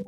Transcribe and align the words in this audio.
Hi, 0.00 0.06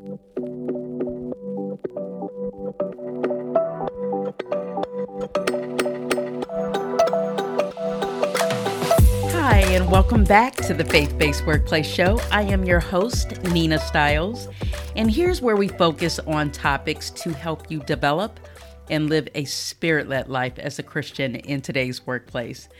and 9.68 9.90
welcome 9.90 10.24
back 10.24 10.54
to 10.56 10.72
the 10.72 10.84
Faith 10.88 11.18
Based 11.18 11.44
Workplace 11.46 11.86
Show. 11.86 12.18
I 12.30 12.42
am 12.44 12.64
your 12.64 12.80
host, 12.80 13.42
Nina 13.42 13.78
Stiles, 13.78 14.48
and 14.96 15.10
here's 15.10 15.42
where 15.42 15.56
we 15.56 15.68
focus 15.68 16.18
on 16.20 16.50
topics 16.52 17.10
to 17.10 17.34
help 17.34 17.70
you 17.70 17.80
develop 17.80 18.40
and 18.88 19.10
live 19.10 19.28
a 19.34 19.44
spirit 19.44 20.08
led 20.08 20.26
life 20.28 20.58
as 20.58 20.78
a 20.78 20.82
Christian 20.82 21.36
in 21.36 21.60
today's 21.60 22.06
workplace. 22.06 22.70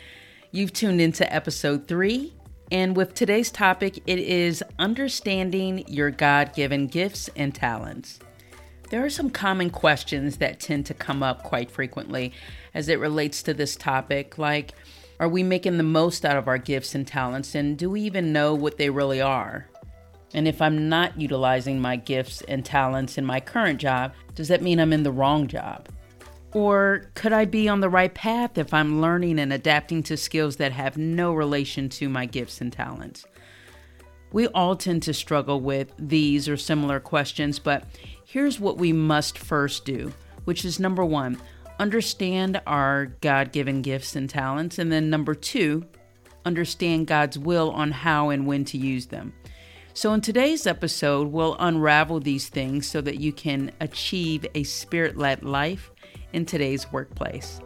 You've 0.51 0.73
tuned 0.73 1.03
into 1.03 1.31
episode 1.31 1.87
three, 1.87 2.33
and 2.73 2.97
with 2.97 3.13
today's 3.13 3.51
topic, 3.51 4.03
it 4.07 4.19
is 4.19 4.65
understanding 4.79 5.85
your 5.89 6.11
God 6.11 6.55
given 6.55 6.87
gifts 6.87 7.29
and 7.37 7.55
talents. 7.55 8.19
There 8.89 9.05
are 9.05 9.11
some 9.11 9.29
common 9.29 9.69
questions 9.69 10.39
that 10.39 10.59
tend 10.59 10.87
to 10.87 10.95
come 10.95 11.23
up 11.23 11.43
quite 11.43 11.71
frequently 11.71 12.33
as 12.73 12.89
it 12.89 12.99
relates 12.99 13.43
to 13.43 13.53
this 13.53 13.77
topic, 13.77 14.39
like, 14.39 14.73
are 15.21 15.29
we 15.29 15.43
making 15.43 15.77
the 15.77 15.83
most 15.83 16.25
out 16.25 16.39
of 16.39 16.49
our 16.49 16.57
gifts 16.57 16.95
and 16.95 17.07
talents? 17.07 17.55
And 17.55 17.77
do 17.77 17.91
we 17.91 18.01
even 18.01 18.33
know 18.33 18.55
what 18.55 18.79
they 18.79 18.89
really 18.89 19.21
are? 19.21 19.69
And 20.33 20.49
if 20.49 20.63
I'm 20.63 20.89
not 20.89 21.21
utilizing 21.21 21.79
my 21.79 21.97
gifts 21.97 22.41
and 22.49 22.65
talents 22.65 23.19
in 23.19 23.27
my 23.27 23.39
current 23.39 23.81
job, 23.81 24.15
does 24.35 24.49
that 24.49 24.63
mean 24.63 24.81
I'm 24.81 24.95
in 24.95 25.03
the 25.03 25.13
wrong 25.13 25.47
job? 25.47 25.91
Or 26.55 27.11
could 27.15 27.33
I 27.33 27.47
be 27.47 27.69
on 27.69 27.81
the 27.81 27.89
right 27.89 28.13
path 28.13 28.59
if 28.59 28.75
I'm 28.75 29.01
learning 29.01 29.39
and 29.39 29.53
adapting 29.53 30.03
to 30.05 30.17
skills 30.17 30.57
that 30.57 30.73
have 30.73 30.99
no 30.99 31.33
relation 31.33 31.89
to 31.91 32.09
my 32.09 32.27
gifts 32.27 32.61
and 32.61 32.73
talents? 32.73 33.25
We 34.33 34.49
all 34.49 34.77
tend 34.77 35.03
to 35.05 35.15
struggle 35.15 35.61
with 35.61 35.93
these 35.99 36.49
or 36.49 36.57
similar 36.57 37.01
questions, 37.01 37.59
but 37.59 37.85
here's 38.25 38.61
what 38.61 38.79
we 38.79 38.93
must 38.93 39.39
first 39.39 39.85
do, 39.85 40.13
which 40.45 40.65
is 40.65 40.81
number 40.81 41.05
one, 41.05 41.41
understand 41.79 42.61
our 42.67 43.07
God 43.21 43.53
given 43.53 43.83
gifts 43.83 44.17
and 44.17 44.29
talents. 44.29 44.79
And 44.79 44.93
then 44.93 45.11
number 45.11 45.35
two, 45.35 45.87
understand 46.45 47.07
God's 47.07 47.39
will 47.39 47.71
on 47.71 47.93
how 47.93 48.31
and 48.31 48.47
when 48.47 48.65
to 48.67 48.79
use 48.79 49.07
them. 49.07 49.33
So, 49.95 50.15
in 50.15 50.23
today's 50.23 50.67
episode, 50.67 51.29
we'll 51.29 51.57
unravel 51.59 52.21
these 52.21 52.49
things 52.49 52.87
so 52.87 53.03
that 53.03 53.21
you 53.21 53.31
can 53.31 53.73
achieve 53.79 54.47
a 54.55 54.63
spirit 54.63 55.19
led 55.19 55.45
life 55.45 55.92
in 56.33 56.47
today's 56.47 56.91
workplace. 56.93 57.61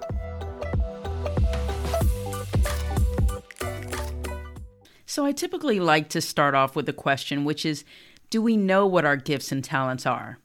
So, 5.06 5.24
I 5.24 5.32
typically 5.32 5.80
like 5.80 6.10
to 6.10 6.20
start 6.20 6.54
off 6.54 6.76
with 6.76 6.88
a 6.88 6.92
question, 6.92 7.44
which 7.44 7.64
is 7.64 7.84
Do 8.28 8.42
we 8.42 8.56
know 8.56 8.86
what 8.86 9.04
our 9.04 9.16
gifts 9.16 9.50
and 9.50 9.64
talents 9.64 10.04
are? 10.04 10.38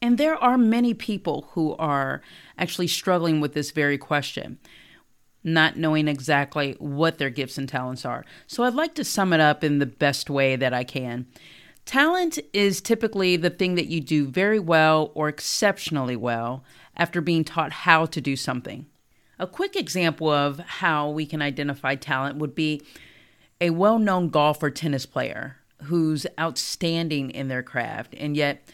And 0.00 0.16
there 0.16 0.36
are 0.36 0.56
many 0.56 0.94
people 0.94 1.48
who 1.52 1.74
are 1.76 2.22
actually 2.56 2.86
struggling 2.86 3.40
with 3.40 3.54
this 3.54 3.72
very 3.72 3.98
question, 3.98 4.58
not 5.42 5.76
knowing 5.76 6.08
exactly 6.08 6.76
what 6.78 7.18
their 7.18 7.30
gifts 7.30 7.58
and 7.58 7.68
talents 7.68 8.04
are. 8.04 8.24
So 8.46 8.62
I'd 8.62 8.74
like 8.74 8.94
to 8.94 9.04
sum 9.04 9.32
it 9.32 9.40
up 9.40 9.64
in 9.64 9.78
the 9.78 9.86
best 9.86 10.30
way 10.30 10.56
that 10.56 10.72
I 10.72 10.84
can. 10.84 11.26
Talent 11.84 12.38
is 12.52 12.80
typically 12.80 13.36
the 13.36 13.50
thing 13.50 13.74
that 13.74 13.86
you 13.86 14.00
do 14.00 14.26
very 14.26 14.58
well 14.58 15.10
or 15.14 15.28
exceptionally 15.28 16.16
well 16.16 16.62
after 16.98 17.20
being 17.20 17.44
taught 17.44 17.72
how 17.72 18.06
to 18.06 18.20
do 18.20 18.36
something. 18.36 18.86
A 19.38 19.46
quick 19.46 19.76
example 19.76 20.30
of 20.30 20.58
how 20.58 21.10
we 21.10 21.24
can 21.24 21.40
identify 21.40 21.94
talent 21.94 22.38
would 22.38 22.54
be 22.54 22.82
a 23.60 23.70
well 23.70 23.98
known 23.98 24.28
golf 24.28 24.62
or 24.62 24.70
tennis 24.70 25.06
player 25.06 25.56
who's 25.84 26.26
outstanding 26.38 27.30
in 27.30 27.48
their 27.48 27.62
craft, 27.62 28.14
and 28.18 28.36
yet 28.36 28.68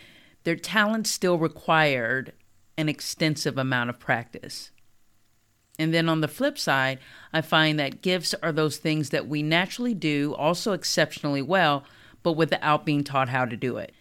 their 0.45 0.57
talent 0.57 1.07
still 1.07 1.39
required 1.39 2.33
an 2.77 2.89
extensive 2.89 3.59
amount 3.59 3.91
of 3.91 3.99
practice. 3.99 4.71
And 5.79 5.93
then 5.93 6.09
on 6.09 6.21
the 6.21 6.29
flip 6.29 6.59
side, 6.59 6.99
I 7.33 7.41
find 7.41 7.79
that 7.79 8.03
gifts 8.03 8.35
are 8.43 8.53
those 8.53 8.77
things 8.77 9.11
that 9.11 9.27
we 9.27 9.43
naturally 9.43 9.95
do 9.95 10.35
also 10.35 10.73
exceptionally 10.73 11.43
well, 11.43 11.85
but 12.23 12.33
without 12.33 12.87
being 12.87 13.05
taught 13.05 13.29
how 13.29 13.45
to 13.45 13.57
do 13.57 13.77
it. 13.77 13.93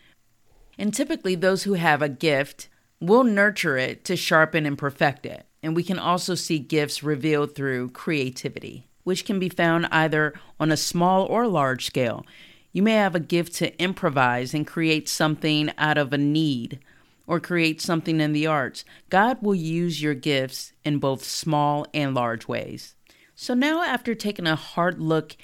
And 0.78 0.94
typically, 0.94 1.36
those 1.36 1.64
who 1.64 1.74
have 1.74 2.02
a 2.02 2.10
gift 2.10 2.70
will 3.04 3.24
nurture 3.24 3.78
it 3.78 4.06
to 4.06 4.16
sharpen 4.16 4.66
and 4.66 4.78
perfect 4.78 5.26
it. 5.26 5.46
And 5.62 5.76
we 5.76 5.84
can 5.84 6.00
also 6.00 6.36
see 6.36 6.60
gifts 6.60 7.04
revealed 7.04 7.54
through 7.54 7.90
creativity, 7.90 8.88
which 9.04 9.26
can 9.26 9.40
be 9.40 9.50
found 9.50 9.88
either 9.92 10.34
on 10.60 10.72
a 10.72 10.78
small 10.78 11.26
or 11.26 11.48
large 11.48 11.86
scale. 11.86 12.26
You 12.72 12.82
may 12.82 12.94
have 12.94 13.14
a 13.14 13.20
gift 13.20 13.56
to 13.56 13.78
improvise 13.82 14.54
and 14.54 14.66
create 14.66 15.08
something 15.10 15.72
out 15.78 15.98
of 15.98 16.14
a 16.14 16.18
need 16.18 16.80
or 17.28 17.40
create 17.40 17.82
something 17.82 18.20
in 18.20 18.34
the 18.34 18.48
arts. 18.48 18.84
God 19.10 19.38
will 19.42 19.56
use 19.56 20.02
your 20.02 20.14
gifts 20.14 20.74
in 20.84 21.00
both 21.00 21.24
small 21.24 21.86
and 21.94 22.14
large 22.14 22.48
ways. 22.48 22.96
So 23.36 23.54
now, 23.54 23.84
after 23.84 24.16
taking 24.16 24.48
a 24.48 24.56
hard 24.56 25.00
look 25.00 25.36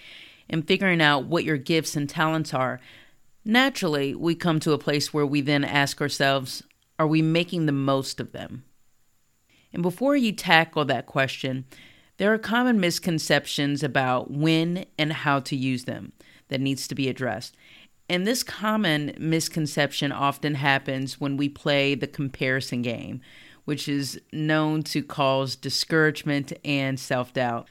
and 0.50 0.68
figuring 0.68 1.02
out 1.02 1.26
what 1.26 1.44
your 1.44 1.58
gifts 1.58 1.96
and 1.96 2.10
talents 2.10 2.54
are, 2.54 2.80
naturally 3.46 4.16
we 4.16 4.36
come 4.36 4.60
to 4.62 4.74
a 4.74 4.78
place 4.78 5.14
where 5.14 5.26
we 5.26 5.42
then 5.42 5.64
ask 5.64 6.02
ourselves, 6.02 6.64
are 7.00 7.08
we 7.08 7.22
making 7.22 7.66
the 7.66 7.72
most 7.72 8.20
of 8.20 8.34
them? 8.34 8.66
And 9.74 9.82
before 9.82 10.16
you 10.16 10.32
tackle 10.34 10.86
that 10.86 11.06
question, 11.06 11.66
there 12.18 12.34
are 12.34 12.38
common 12.38 12.80
misconceptions 12.80 13.82
about 13.82 14.30
when 14.30 14.86
and 14.98 15.14
how 15.14 15.40
to 15.40 15.56
use 15.56 15.86
them 15.86 16.12
that 16.50 16.60
needs 16.60 16.88
to 16.90 16.96
be 16.96 17.08
addressed. 17.08 17.56
And 18.10 18.28
this 18.28 18.44
common 18.44 19.16
misconception 19.18 20.12
often 20.12 20.56
happens 20.56 21.22
when 21.22 21.38
we 21.38 21.48
play 21.48 21.96
the 21.96 22.08
comparison 22.08 22.82
game, 22.82 23.22
which 23.66 23.88
is 23.88 24.20
known 24.34 24.84
to 24.84 25.04
cause 25.04 25.56
discouragement 25.56 26.52
and 26.66 27.00
self 27.00 27.32
doubt. 27.34 27.70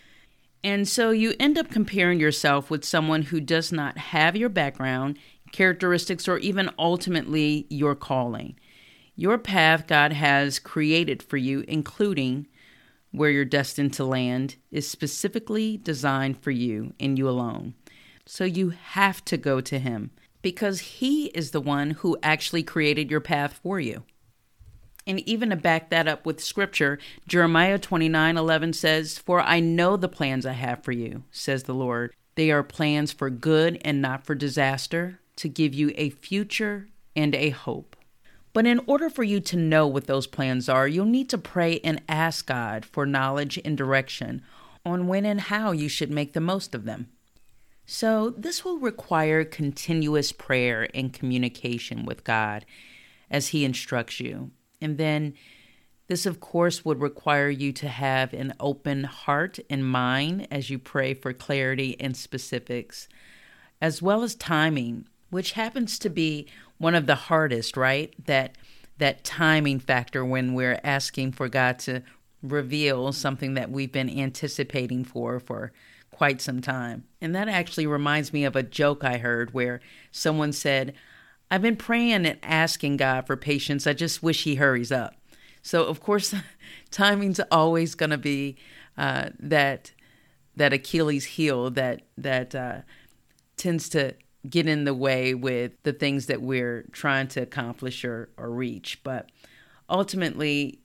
And 0.64 0.88
so 0.88 1.10
you 1.10 1.34
end 1.38 1.58
up 1.58 1.70
comparing 1.70 2.20
yourself 2.20 2.70
with 2.70 2.84
someone 2.84 3.22
who 3.22 3.40
does 3.40 3.72
not 3.72 3.98
have 3.98 4.36
your 4.36 4.48
background, 4.48 5.18
characteristics, 5.52 6.28
or 6.28 6.38
even 6.38 6.70
ultimately 6.78 7.66
your 7.68 7.94
calling. 7.94 8.56
Your 9.20 9.36
path 9.36 9.88
God 9.88 10.12
has 10.12 10.60
created 10.60 11.24
for 11.24 11.38
you, 11.38 11.64
including 11.66 12.46
where 13.10 13.30
you're 13.30 13.44
destined 13.44 13.92
to 13.94 14.04
land, 14.04 14.54
is 14.70 14.88
specifically 14.88 15.76
designed 15.76 16.40
for 16.40 16.52
you 16.52 16.92
and 17.00 17.18
you 17.18 17.28
alone. 17.28 17.74
So 18.26 18.44
you 18.44 18.68
have 18.70 19.24
to 19.24 19.36
go 19.36 19.60
to 19.60 19.80
Him 19.80 20.12
because 20.40 20.78
He 20.78 21.26
is 21.30 21.50
the 21.50 21.60
one 21.60 21.90
who 21.90 22.16
actually 22.22 22.62
created 22.62 23.10
your 23.10 23.18
path 23.18 23.58
for 23.60 23.80
you. 23.80 24.04
And 25.04 25.18
even 25.28 25.50
to 25.50 25.56
back 25.56 25.90
that 25.90 26.06
up 26.06 26.24
with 26.24 26.38
scripture, 26.38 27.00
Jeremiah 27.26 27.80
29 27.80 28.36
11 28.36 28.72
says, 28.74 29.18
For 29.18 29.40
I 29.40 29.58
know 29.58 29.96
the 29.96 30.08
plans 30.08 30.46
I 30.46 30.52
have 30.52 30.84
for 30.84 30.92
you, 30.92 31.24
says 31.32 31.64
the 31.64 31.74
Lord. 31.74 32.14
They 32.36 32.52
are 32.52 32.62
plans 32.62 33.10
for 33.10 33.30
good 33.30 33.80
and 33.84 34.00
not 34.00 34.24
for 34.24 34.36
disaster, 34.36 35.18
to 35.34 35.48
give 35.48 35.74
you 35.74 35.90
a 35.96 36.10
future 36.10 36.86
and 37.16 37.34
a 37.34 37.50
hope. 37.50 37.96
But 38.52 38.66
in 38.66 38.80
order 38.86 39.10
for 39.10 39.22
you 39.22 39.40
to 39.40 39.56
know 39.56 39.86
what 39.86 40.06
those 40.06 40.26
plans 40.26 40.68
are, 40.68 40.88
you'll 40.88 41.04
need 41.06 41.28
to 41.30 41.38
pray 41.38 41.80
and 41.84 42.02
ask 42.08 42.46
God 42.46 42.84
for 42.84 43.06
knowledge 43.06 43.60
and 43.64 43.76
direction 43.76 44.42
on 44.84 45.06
when 45.06 45.24
and 45.24 45.40
how 45.40 45.72
you 45.72 45.88
should 45.88 46.10
make 46.10 46.32
the 46.32 46.40
most 46.40 46.74
of 46.74 46.84
them. 46.84 47.08
So, 47.90 48.30
this 48.30 48.64
will 48.64 48.78
require 48.78 49.44
continuous 49.44 50.30
prayer 50.30 50.88
and 50.92 51.12
communication 51.12 52.04
with 52.04 52.22
God 52.22 52.66
as 53.30 53.48
He 53.48 53.64
instructs 53.64 54.20
you. 54.20 54.50
And 54.80 54.98
then, 54.98 55.34
this, 56.06 56.26
of 56.26 56.40
course, 56.40 56.84
would 56.84 57.00
require 57.00 57.48
you 57.48 57.72
to 57.72 57.88
have 57.88 58.32
an 58.32 58.54
open 58.60 59.04
heart 59.04 59.58
and 59.70 59.88
mind 59.88 60.48
as 60.50 60.68
you 60.68 60.78
pray 60.78 61.14
for 61.14 61.32
clarity 61.32 61.96
and 61.98 62.16
specifics, 62.16 63.08
as 63.80 64.02
well 64.02 64.22
as 64.22 64.34
timing, 64.34 65.06
which 65.30 65.52
happens 65.52 65.98
to 66.00 66.08
be 66.08 66.46
one 66.78 66.94
of 66.94 67.06
the 67.06 67.14
hardest, 67.14 67.76
right? 67.76 68.14
That 68.26 68.56
that 68.98 69.24
timing 69.24 69.78
factor 69.78 70.24
when 70.24 70.54
we're 70.54 70.80
asking 70.82 71.32
for 71.32 71.48
God 71.48 71.78
to 71.80 72.02
reveal 72.42 73.12
something 73.12 73.54
that 73.54 73.70
we've 73.70 73.92
been 73.92 74.10
anticipating 74.10 75.04
for 75.04 75.38
for 75.38 75.72
quite 76.10 76.40
some 76.40 76.60
time. 76.60 77.04
And 77.20 77.34
that 77.34 77.48
actually 77.48 77.86
reminds 77.86 78.32
me 78.32 78.44
of 78.44 78.56
a 78.56 78.62
joke 78.62 79.04
I 79.04 79.18
heard 79.18 79.54
where 79.54 79.80
someone 80.10 80.52
said, 80.52 80.94
I've 81.50 81.62
been 81.62 81.76
praying 81.76 82.26
and 82.26 82.38
asking 82.42 82.96
God 82.96 83.26
for 83.26 83.36
patience. 83.36 83.86
I 83.86 83.92
just 83.92 84.22
wish 84.22 84.44
He 84.44 84.56
hurries 84.56 84.92
up. 84.92 85.14
So, 85.62 85.84
of 85.84 86.00
course, 86.00 86.34
timing's 86.90 87.40
always 87.50 87.94
going 87.94 88.10
to 88.10 88.18
be 88.18 88.56
uh, 88.96 89.30
that 89.38 89.92
that 90.56 90.72
Achilles 90.72 91.24
heel 91.24 91.70
that 91.70 92.02
that 92.16 92.54
uh, 92.54 92.80
tends 93.56 93.88
to 93.90 94.14
get 94.48 94.66
in 94.66 94.84
the 94.84 94.94
way 94.94 95.34
with 95.34 95.72
the 95.82 95.92
things 95.92 96.26
that 96.26 96.42
we're 96.42 96.84
trying 96.92 97.28
to 97.28 97.42
accomplish 97.42 98.04
or, 98.04 98.28
or 98.36 98.50
reach. 98.50 99.02
But 99.02 99.30
ultimately, 99.88 100.80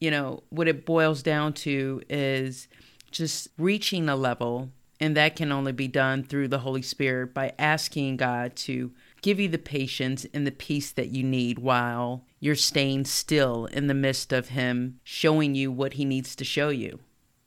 you 0.00 0.10
know, 0.10 0.42
what 0.50 0.68
it 0.68 0.86
boils 0.86 1.22
down 1.22 1.52
to 1.54 2.02
is 2.08 2.68
just 3.10 3.48
reaching 3.58 4.08
a 4.08 4.16
level, 4.16 4.70
and 5.00 5.16
that 5.16 5.36
can 5.36 5.52
only 5.52 5.72
be 5.72 5.88
done 5.88 6.24
through 6.24 6.48
the 6.48 6.60
Holy 6.60 6.82
Spirit 6.82 7.32
by 7.32 7.52
asking 7.58 8.16
God 8.16 8.56
to 8.56 8.92
give 9.22 9.40
you 9.40 9.48
the 9.48 9.58
patience 9.58 10.26
and 10.34 10.46
the 10.46 10.52
peace 10.52 10.92
that 10.92 11.08
you 11.08 11.22
need 11.22 11.58
while 11.58 12.24
you're 12.40 12.54
staying 12.54 13.04
still 13.04 13.66
in 13.66 13.86
the 13.86 13.94
midst 13.94 14.32
of 14.32 14.48
Him 14.48 15.00
showing 15.02 15.54
you 15.54 15.70
what 15.72 15.94
He 15.94 16.04
needs 16.04 16.36
to 16.36 16.44
show 16.44 16.68
you. 16.68 16.98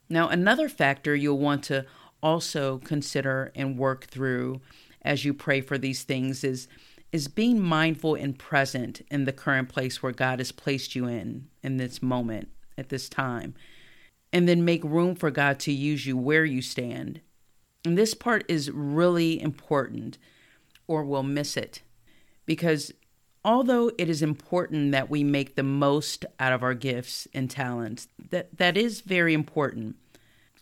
Now, 0.09 0.29
another 0.29 0.69
factor 0.69 1.15
you'll 1.15 1.37
want 1.37 1.63
to 1.65 1.85
also 2.21 2.79
consider 2.79 3.51
and 3.55 3.77
work 3.77 4.05
through 4.05 4.61
as 5.01 5.25
you 5.25 5.33
pray 5.33 5.61
for 5.61 5.77
these 5.77 6.03
things 6.03 6.43
is 6.43 6.67
is 7.11 7.27
being 7.27 7.59
mindful 7.59 8.13
and 8.13 8.37
present 8.37 9.01
in 9.09 9.25
the 9.25 9.33
current 9.33 9.67
place 9.67 10.03
where 10.03 10.11
God 10.11 10.39
has 10.39 10.51
placed 10.51 10.95
you 10.95 11.07
in 11.07 11.47
in 11.63 11.77
this 11.77 12.03
moment 12.03 12.49
at 12.77 12.89
this 12.89 13.09
time. 13.09 13.55
And 14.31 14.47
then 14.47 14.63
make 14.63 14.83
room 14.83 15.15
for 15.15 15.31
God 15.31 15.59
to 15.61 15.71
use 15.71 16.05
you 16.05 16.15
where 16.15 16.45
you 16.45 16.61
stand. 16.61 17.21
And 17.83 17.97
this 17.97 18.13
part 18.13 18.45
is 18.47 18.69
really 18.69 19.41
important 19.41 20.19
or 20.87 21.03
we'll 21.03 21.23
miss 21.23 21.57
it. 21.57 21.81
Because 22.45 22.91
although 23.43 23.91
it 23.97 24.07
is 24.09 24.21
important 24.21 24.91
that 24.91 25.09
we 25.09 25.23
make 25.23 25.55
the 25.55 25.63
most 25.63 26.25
out 26.39 26.53
of 26.53 26.61
our 26.61 26.75
gifts 26.75 27.27
and 27.33 27.49
talents, 27.49 28.07
that, 28.29 28.55
that 28.57 28.77
is 28.77 29.01
very 29.01 29.33
important. 29.33 29.95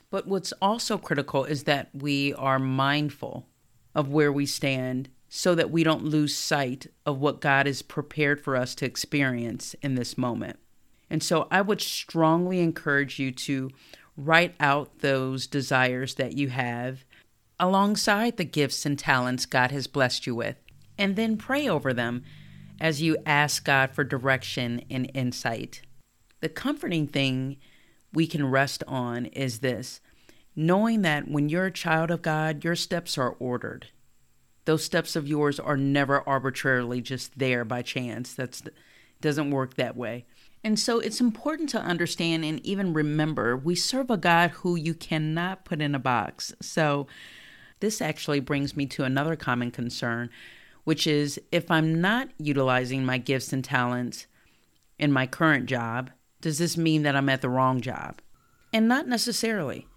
But 0.10 0.28
what's 0.28 0.54
also 0.62 0.98
critical 0.98 1.44
is 1.44 1.63
that 1.63 1.90
we 1.94 2.33
are 2.36 2.60
mindful 2.60 3.48
of 3.98 4.08
where 4.08 4.32
we 4.32 4.46
stand 4.46 5.10
so 5.28 5.56
that 5.56 5.72
we 5.72 5.84
don't 5.84 6.06
lose 6.06 6.36
sight 6.36 6.88
of 7.06 7.20
what 7.20 7.42
God 7.42 7.66
has 7.66 7.82
prepared 7.82 8.40
for 8.40 8.56
us 8.56 8.76
to 8.76 8.86
experience 8.86 9.76
in 9.82 9.96
this 9.96 10.18
moment. 10.18 10.60
And 11.10 11.24
so 11.24 11.48
I 11.50 11.62
would 11.62 11.82
strongly 11.82 12.60
encourage 12.60 13.18
you 13.18 13.32
to 13.32 13.72
write 14.16 14.56
out 14.60 15.00
those 15.00 15.48
desires 15.48 16.16
that 16.16 16.38
you 16.38 16.50
have 16.50 17.04
alongside 17.60 18.38
the 18.38 18.46
gifts 18.46 18.86
and 18.86 19.00
talents 19.00 19.48
God 19.48 19.72
has 19.72 19.88
blessed 19.88 20.28
you 20.28 20.36
with, 20.36 20.58
and 20.98 21.16
then 21.16 21.36
pray 21.36 21.68
over 21.68 21.92
them 21.92 22.24
as 22.80 23.02
you 23.02 23.18
ask 23.26 23.66
God 23.66 23.92
for 23.92 24.04
direction 24.04 24.84
and 24.92 25.10
insight. 25.16 25.82
The 26.40 26.50
comforting 26.50 27.08
thing 27.08 27.58
we 28.14 28.28
can 28.28 28.50
rest 28.50 28.84
on 28.88 29.26
is 29.28 29.60
this 29.60 30.02
knowing 30.57 31.04
that 31.04 31.30
when 31.30 31.48
you're 31.48 31.68
a 31.68 31.71
child 31.71 32.09
of 32.09 32.24
God, 32.24 32.63
your 32.63 32.75
steps 32.75 33.15
are 33.18 33.36
ordered. 33.39 33.88
Those 34.65 34.83
steps 34.83 35.15
of 35.15 35.27
yours 35.27 35.59
are 35.59 35.77
never 35.77 36.27
arbitrarily 36.27 37.00
just 37.00 37.38
there 37.38 37.63
by 37.63 37.83
chance. 37.83 38.33
That 38.33 38.59
doesn't 39.21 39.51
work 39.51 39.75
that 39.75 39.95
way. 39.95 40.25
And 40.63 40.80
so 40.80 41.00
it's 41.00 41.21
important 41.21 41.69
to 41.69 41.80
understand 41.80 42.44
and 42.44 42.59
even 42.65 42.92
remember 42.92 43.56
we 43.56 43.75
serve 43.75 44.09
a 44.09 44.18
God 44.18 44.50
who 44.50 44.75
you 44.75 44.95
cannot 44.95 45.63
put 45.63 45.80
in 45.80 45.94
a 45.94 46.00
box. 46.00 46.54
So 46.59 47.06
this 47.80 48.01
actually 48.01 48.39
brings 48.39 48.75
me 48.75 48.88
to 48.88 49.04
another 49.04 49.36
common 49.36 49.69
concern, 49.69 50.31
which 50.83 51.06
is 51.06 51.39
if 51.51 51.69
I'm 51.69 52.01
not 52.01 52.30
utilizing 52.39 53.06
my 53.06 53.19
gifts 53.19 53.54
and 53.54 53.63
talents 53.63 54.25
in 54.98 55.12
my 55.12 55.27
current 55.27 55.68
job, 55.68 56.09
does 56.42 56.57
this 56.57 56.75
mean 56.75 57.04
that 57.04 57.15
I'm 57.15 57.30
at 57.30 57.42
the 57.42 57.50
wrong 57.50 57.80
job? 57.80 58.19
And 58.74 58.88
not 58.88 59.07
necessarily. 59.07 59.88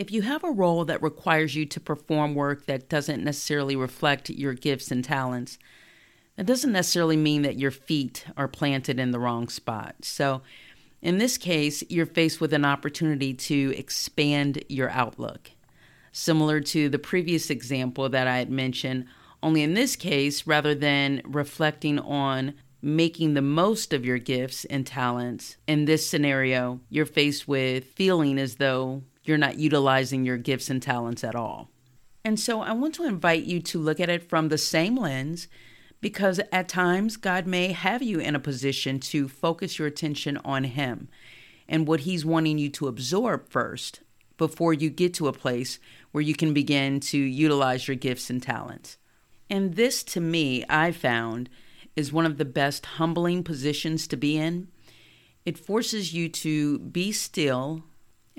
If 0.00 0.10
you 0.10 0.22
have 0.22 0.42
a 0.42 0.50
role 0.50 0.86
that 0.86 1.02
requires 1.02 1.54
you 1.54 1.66
to 1.66 1.78
perform 1.78 2.34
work 2.34 2.64
that 2.64 2.88
doesn't 2.88 3.22
necessarily 3.22 3.76
reflect 3.76 4.30
your 4.30 4.54
gifts 4.54 4.90
and 4.90 5.04
talents, 5.04 5.58
that 6.36 6.46
doesn't 6.46 6.72
necessarily 6.72 7.18
mean 7.18 7.42
that 7.42 7.58
your 7.58 7.70
feet 7.70 8.24
are 8.34 8.48
planted 8.48 8.98
in 8.98 9.10
the 9.10 9.18
wrong 9.18 9.50
spot. 9.50 9.96
So, 10.00 10.40
in 11.02 11.18
this 11.18 11.36
case, 11.36 11.84
you're 11.90 12.06
faced 12.06 12.40
with 12.40 12.54
an 12.54 12.64
opportunity 12.64 13.34
to 13.34 13.74
expand 13.76 14.64
your 14.70 14.88
outlook 14.88 15.50
similar 16.12 16.60
to 16.60 16.88
the 16.88 16.98
previous 16.98 17.50
example 17.50 18.08
that 18.08 18.26
I 18.26 18.38
had 18.38 18.50
mentioned. 18.50 19.04
Only 19.42 19.62
in 19.62 19.74
this 19.74 19.96
case, 19.96 20.46
rather 20.46 20.74
than 20.74 21.20
reflecting 21.26 21.98
on 21.98 22.54
making 22.80 23.34
the 23.34 23.42
most 23.42 23.92
of 23.92 24.06
your 24.06 24.16
gifts 24.16 24.64
and 24.64 24.86
talents, 24.86 25.58
in 25.66 25.84
this 25.84 26.08
scenario, 26.08 26.80
you're 26.88 27.04
faced 27.04 27.46
with 27.46 27.84
feeling 27.84 28.38
as 28.38 28.54
though 28.54 29.02
you're 29.22 29.38
not 29.38 29.58
utilizing 29.58 30.24
your 30.24 30.36
gifts 30.36 30.70
and 30.70 30.82
talents 30.82 31.24
at 31.24 31.34
all. 31.34 31.70
And 32.24 32.38
so 32.38 32.60
I 32.60 32.72
want 32.72 32.94
to 32.96 33.04
invite 33.04 33.44
you 33.44 33.60
to 33.60 33.78
look 33.78 34.00
at 34.00 34.10
it 34.10 34.28
from 34.28 34.48
the 34.48 34.58
same 34.58 34.96
lens 34.96 35.48
because 36.00 36.40
at 36.52 36.68
times 36.68 37.16
God 37.16 37.46
may 37.46 37.72
have 37.72 38.02
you 38.02 38.20
in 38.20 38.34
a 38.34 38.40
position 38.40 38.98
to 39.00 39.28
focus 39.28 39.78
your 39.78 39.88
attention 39.88 40.38
on 40.44 40.64
Him 40.64 41.08
and 41.68 41.86
what 41.86 42.00
He's 42.00 42.24
wanting 42.24 42.58
you 42.58 42.68
to 42.70 42.88
absorb 42.88 43.48
first 43.48 44.00
before 44.36 44.72
you 44.72 44.90
get 44.90 45.12
to 45.14 45.28
a 45.28 45.32
place 45.32 45.78
where 46.12 46.22
you 46.22 46.34
can 46.34 46.54
begin 46.54 47.00
to 47.00 47.18
utilize 47.18 47.86
your 47.86 47.96
gifts 47.96 48.30
and 48.30 48.42
talents. 48.42 48.96
And 49.50 49.74
this, 49.74 50.02
to 50.04 50.20
me, 50.20 50.64
I 50.68 50.92
found 50.92 51.50
is 51.96 52.12
one 52.12 52.26
of 52.26 52.38
the 52.38 52.44
best 52.44 52.86
humbling 52.86 53.44
positions 53.44 54.06
to 54.08 54.16
be 54.16 54.36
in. 54.36 54.68
It 55.44 55.58
forces 55.58 56.14
you 56.14 56.28
to 56.28 56.78
be 56.78 57.12
still 57.12 57.84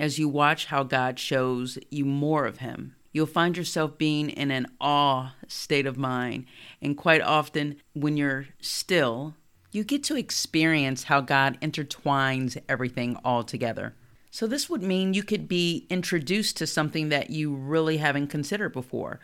as 0.02 0.18
you 0.18 0.28
watch 0.28 0.66
how 0.66 0.82
God 0.82 1.20
shows 1.20 1.78
you 1.92 2.06
more 2.06 2.48
of 2.48 2.58
Him. 2.58 2.96
You'll 3.14 3.28
find 3.28 3.56
yourself 3.56 4.00
being 4.00 4.32
in 4.32 4.50
an 4.50 4.66
awe 4.82 5.36
state 5.48 5.86
of 5.86 5.96
mind. 5.96 6.46
And 6.82 6.98
quite 6.98 7.22
often, 7.22 7.76
when 7.94 8.18
you're 8.18 8.48
still, 8.60 9.36
you 9.72 9.84
get 9.84 10.04
to 10.06 10.18
experience 10.18 11.04
how 11.04 11.22
God 11.22 11.62
intertwines 11.62 12.60
everything 12.68 13.16
all 13.24 13.44
together. 13.44 13.94
So, 14.32 14.48
this 14.48 14.68
would 14.72 14.82
mean 14.82 15.14
you 15.14 15.22
could 15.22 15.48
be 15.48 15.86
introduced 15.88 16.58
to 16.58 16.66
something 16.66 17.10
that 17.10 17.30
you 17.30 17.54
really 17.54 17.98
haven't 17.98 18.28
considered 18.28 18.74
before, 18.74 19.20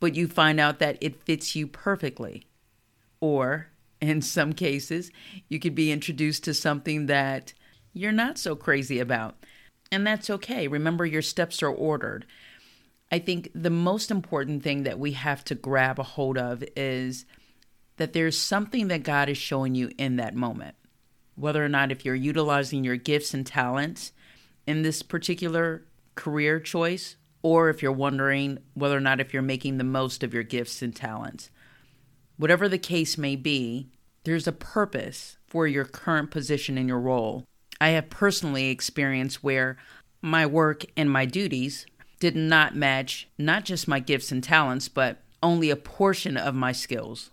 but 0.00 0.14
you 0.14 0.26
find 0.26 0.58
out 0.58 0.78
that 0.78 0.96
it 1.02 1.22
fits 1.22 1.54
you 1.54 1.66
perfectly. 1.66 2.46
Or, 3.20 3.66
in 4.00 4.22
some 4.22 4.54
cases, 4.54 5.10
you 5.50 5.60
could 5.60 5.74
be 5.74 5.92
introduced 5.92 6.44
to 6.44 6.54
something 6.54 7.06
that 7.06 7.52
you're 7.92 8.10
not 8.10 8.38
so 8.38 8.56
crazy 8.56 9.00
about. 9.00 9.36
And 9.90 10.06
that's 10.06 10.30
okay. 10.30 10.68
Remember, 10.68 11.06
your 11.06 11.22
steps 11.22 11.62
are 11.62 11.70
ordered. 11.70 12.26
I 13.10 13.18
think 13.18 13.50
the 13.54 13.70
most 13.70 14.10
important 14.10 14.62
thing 14.62 14.82
that 14.82 14.98
we 14.98 15.12
have 15.12 15.44
to 15.44 15.54
grab 15.54 15.98
a 15.98 16.02
hold 16.02 16.36
of 16.36 16.62
is 16.76 17.24
that 17.96 18.12
there's 18.12 18.36
something 18.36 18.88
that 18.88 19.02
God 19.02 19.28
is 19.28 19.38
showing 19.38 19.74
you 19.74 19.90
in 19.98 20.16
that 20.16 20.34
moment. 20.34 20.76
Whether 21.36 21.64
or 21.64 21.68
not 21.68 21.90
if 21.90 22.04
you're 22.04 22.14
utilizing 22.14 22.84
your 22.84 22.96
gifts 22.96 23.32
and 23.32 23.46
talents 23.46 24.12
in 24.66 24.82
this 24.82 25.02
particular 25.02 25.84
career 26.14 26.60
choice, 26.60 27.16
or 27.42 27.70
if 27.70 27.82
you're 27.82 27.92
wondering 27.92 28.58
whether 28.74 28.96
or 28.96 29.00
not 29.00 29.20
if 29.20 29.32
you're 29.32 29.42
making 29.42 29.78
the 29.78 29.84
most 29.84 30.22
of 30.22 30.34
your 30.34 30.42
gifts 30.42 30.82
and 30.82 30.94
talents. 30.94 31.50
Whatever 32.36 32.68
the 32.68 32.78
case 32.78 33.16
may 33.16 33.36
be, 33.36 33.88
there's 34.24 34.46
a 34.46 34.52
purpose 34.52 35.38
for 35.46 35.66
your 35.66 35.84
current 35.84 36.30
position 36.30 36.76
in 36.76 36.88
your 36.88 37.00
role. 37.00 37.46
I 37.80 37.90
have 37.90 38.10
personally 38.10 38.70
experienced 38.70 39.42
where 39.42 39.76
my 40.20 40.46
work 40.46 40.84
and 40.96 41.10
my 41.10 41.24
duties 41.24 41.86
did 42.18 42.34
not 42.34 42.74
match 42.74 43.28
not 43.38 43.64
just 43.64 43.86
my 43.86 44.00
gifts 44.00 44.32
and 44.32 44.42
talents, 44.42 44.88
but 44.88 45.22
only 45.42 45.70
a 45.70 45.76
portion 45.76 46.36
of 46.36 46.54
my 46.54 46.72
skills. 46.72 47.30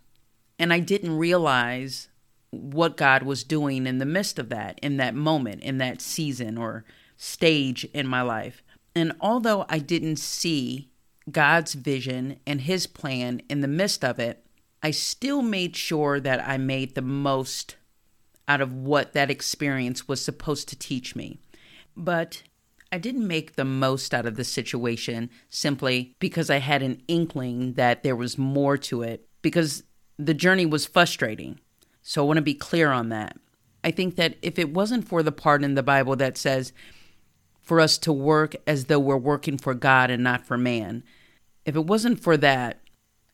And 0.60 0.72
I 0.72 0.80
didn't 0.80 1.18
realize 1.18 2.10
what 2.52 2.98
God 2.98 3.24
was 3.24 3.44
doing 3.44 3.88
in 3.88 3.98
the 3.98 4.06
midst 4.06 4.40
of 4.40 4.50
that, 4.50 4.80
in 4.82 4.98
that 4.98 5.16
moment, 5.16 5.64
in 5.64 5.80
that 5.80 6.02
season, 6.02 6.58
or 6.58 6.86
stage 7.18 7.84
in 7.94 8.08
my 8.08 8.22
life. 8.22 8.62
And 8.94 9.14
although 9.20 9.66
I 9.68 9.80
didn't 9.80 10.18
see 10.18 10.90
God's 11.30 11.74
vision 11.74 12.40
and 12.46 12.62
His 12.62 12.88
plan 12.88 13.42
in 13.50 13.62
the 13.62 13.68
midst 13.68 14.06
of 14.06 14.20
it, 14.20 14.46
I 14.82 14.92
still 14.92 15.42
made 15.42 15.76
sure 15.76 16.20
that 16.20 16.48
I 16.48 16.58
made 16.58 16.96
the 16.96 17.02
most 17.02 17.76
out 18.48 18.62
of 18.62 18.74
what 18.74 19.14
that 19.14 19.32
experience 19.32 20.08
was 20.08 20.22
supposed 20.22 20.68
to 20.70 20.76
teach 20.78 21.16
me. 21.16 21.40
But 21.96 22.44
I 22.92 22.98
didn't 22.98 23.28
make 23.28 23.56
the 23.56 23.66
most 23.66 24.14
out 24.14 24.26
of 24.26 24.36
the 24.36 24.44
situation 24.44 25.30
simply 25.50 26.16
because 26.20 26.50
I 26.50 26.58
had 26.58 26.82
an 26.82 27.02
inkling 27.08 27.74
that 27.74 28.04
there 28.04 28.16
was 28.16 28.38
more 28.38 28.78
to 28.78 29.02
it, 29.02 29.28
because 29.42 29.84
the 30.18 30.34
journey 30.34 30.66
was 30.66 30.86
frustrating. 30.86 31.60
So 32.02 32.24
I 32.24 32.28
want 32.28 32.38
to 32.38 32.44
be 32.44 32.54
clear 32.54 32.92
on 32.92 33.10
that. 33.10 33.38
I 33.84 33.92
think 33.92 34.16
that 34.16 34.36
if 34.42 34.58
it 34.58 34.74
wasn't 34.74 35.08
for 35.08 35.24
the 35.24 35.32
part 35.32 35.64
in 35.64 35.76
the 35.76 35.84
Bible 35.84 36.16
that 36.16 36.38
says, 36.38 36.74
for 37.66 37.80
us 37.80 37.98
to 37.98 38.14
work 38.14 38.56
as 38.68 38.86
though 38.86 39.00
we're 39.00 39.18
working 39.18 39.58
for 39.58 39.74
God 39.74 40.12
and 40.12 40.24
not 40.24 40.46
for 40.46 40.56
man. 40.56 41.04
If 41.66 41.76
it 41.76 41.86
wasn't 41.86 42.20
for 42.20 42.38
that, 42.38 42.80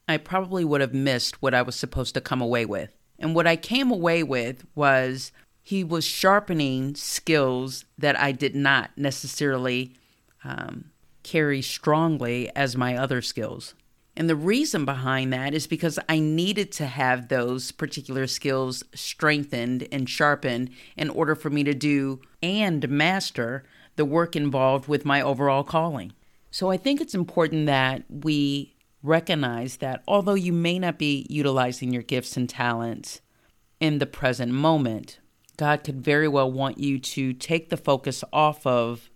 I 0.07 0.17
probably 0.17 0.63
would 0.63 0.79
have 0.79 0.93
missed 0.93 1.41
what 1.41 1.53
I 1.53 1.61
was 1.61 1.75
supposed 1.75 2.13
to 2.13 2.21
come 2.21 2.41
away 2.41 2.65
with. 2.65 2.95
And 3.21 3.35
what 3.35 3.47
I 3.47 3.55
came 3.55 3.91
away 3.91 4.23
with 4.23 4.65
was 4.75 5.31
he 5.61 5.83
was 5.83 6.03
sharpening 6.03 6.95
skills 6.95 7.85
that 7.97 8.19
I 8.19 8.31
did 8.31 8.55
not 8.55 8.91
necessarily 8.97 9.93
um, 10.43 10.91
carry 11.23 11.61
strongly 11.61 12.53
as 12.55 12.75
my 12.75 12.97
other 12.97 13.21
skills. 13.21 13.75
And 14.17 14.29
the 14.29 14.35
reason 14.35 14.85
behind 14.85 15.31
that 15.31 15.53
is 15.53 15.67
because 15.67 15.97
I 16.09 16.19
needed 16.19 16.71
to 16.73 16.87
have 16.87 17.27
those 17.27 17.71
particular 17.71 18.27
skills 18.27 18.83
strengthened 18.93 19.87
and 19.91 20.09
sharpened 20.09 20.71
in 20.97 21.09
order 21.09 21.35
for 21.35 21.49
me 21.49 21.63
to 21.63 21.73
do 21.73 22.19
and 22.43 22.89
master 22.89 23.63
the 23.95 24.03
work 24.03 24.35
involved 24.35 24.87
with 24.87 25.05
my 25.05 25.21
overall 25.21 25.63
calling. 25.63 26.11
So 26.49 26.69
I 26.69 26.77
think 26.77 26.99
it's 26.99 27.15
important 27.15 27.67
that 27.67 28.03
we 28.09 28.70
recognize 29.03 29.77
that 29.77 30.03
although 30.07 30.35
you 30.35 30.53
may 30.53 30.79
not 30.79 30.97
be 30.97 31.25
utilizing 31.29 31.91
your 31.91 32.03
gifts 32.03 32.37
and 32.37 32.49
talents 32.49 33.21
in 33.79 33.99
the 33.99 34.05
present 34.05 34.51
moment, 34.51 35.19
God 35.57 35.83
could 35.83 36.03
very 36.03 36.27
well 36.27 36.51
want 36.51 36.77
you 36.77 36.99
to 36.99 37.33
take 37.33 37.69
the 37.69 37.77
focus 37.77 38.23
off 38.31 38.65
of 38.65 39.09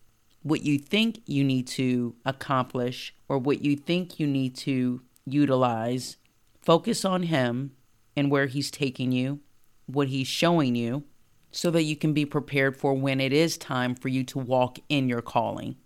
what 0.44 0.62
you 0.62 0.78
think 0.78 1.22
you 1.26 1.44
need 1.44 1.66
to 1.68 2.16
accomplish 2.26 3.16
or 3.28 3.40
what 3.40 3.62
you 3.62 3.76
think 3.76 4.20
you 4.20 4.28
need 4.28 4.56
to 4.56 5.02
utilize. 5.26 6.18
Focus 6.62 7.04
on 7.04 7.24
Him 7.24 7.72
and 8.16 8.30
where 8.30 8.46
He's 8.46 8.70
taking 8.70 9.12
you, 9.12 9.40
what 9.88 10.08
He's 10.08 10.28
showing 10.28 10.76
you, 10.76 11.04
so 11.52 11.72
that 11.72 11.84
you 11.84 11.96
can 11.96 12.14
be 12.14 12.26
prepared 12.26 12.76
for 12.78 12.94
when 12.94 13.20
it 13.20 13.34
is 13.34 13.58
time 13.58 13.96
for 13.96 14.10
you 14.10 14.24
to 14.26 14.38
walk 14.38 14.78
in 14.90 15.10
your 15.10 15.22
calling. 15.22 15.78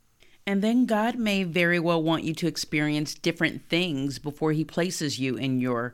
And 0.49 0.63
then 0.63 0.87
God 0.87 1.15
may 1.15 1.43
very 1.43 1.79
well 1.79 2.01
want 2.01 2.23
you 2.23 2.33
to 2.33 2.47
experience 2.47 3.13
different 3.13 3.69
things 3.69 4.17
before 4.17 4.51
He 4.51 4.63
places 4.63 5.19
you 5.19 5.35
in 5.35 5.59
your 5.59 5.93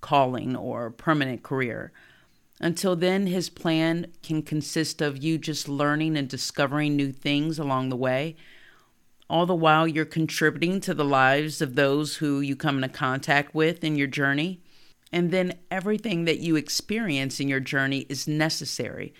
calling 0.00 0.56
or 0.56 0.90
permanent 0.90 1.44
career. 1.44 1.92
Until 2.58 2.96
then, 2.96 3.28
His 3.28 3.48
plan 3.48 4.08
can 4.20 4.42
consist 4.42 5.00
of 5.00 5.22
you 5.22 5.38
just 5.38 5.68
learning 5.68 6.16
and 6.16 6.28
discovering 6.28 6.96
new 6.96 7.12
things 7.12 7.56
along 7.56 7.88
the 7.88 7.96
way. 7.96 8.34
All 9.30 9.46
the 9.46 9.54
while, 9.54 9.86
you're 9.86 10.04
contributing 10.04 10.80
to 10.80 10.92
the 10.92 11.04
lives 11.04 11.62
of 11.62 11.76
those 11.76 12.16
who 12.16 12.40
you 12.40 12.56
come 12.56 12.82
into 12.82 12.88
contact 12.88 13.54
with 13.54 13.84
in 13.84 13.94
your 13.94 14.08
journey. 14.08 14.58
And 15.12 15.30
then 15.30 15.56
everything 15.70 16.24
that 16.24 16.40
you 16.40 16.56
experience 16.56 17.38
in 17.38 17.46
your 17.46 17.60
journey 17.60 18.06
is 18.08 18.26
necessary 18.26 19.14